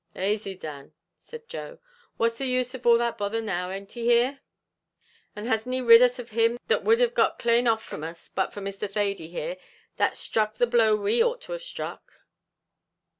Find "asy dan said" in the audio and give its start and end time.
0.15-1.47